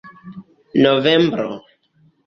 [0.83, 1.47] novembro